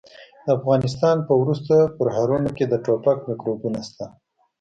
[0.45, 4.05] د افغانستان په ورستو پرهرونو کې د ټوپک میکروبونه شته.